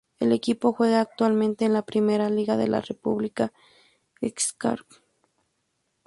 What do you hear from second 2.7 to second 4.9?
República Srpska.